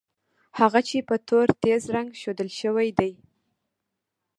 هغه 0.59 0.79
چې 0.87 0.97
په 1.09 1.15
تور 1.27 1.47
تېز 1.63 1.81
رنګ 1.95 2.09
ښودل 2.21 2.49
شوي 2.61 2.89
دي. 2.99 3.11